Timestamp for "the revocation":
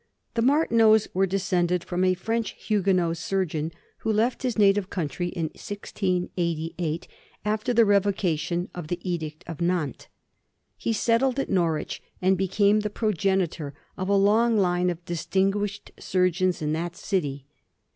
7.71-8.67